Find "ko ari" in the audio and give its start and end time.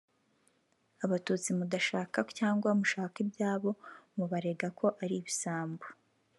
4.79-5.15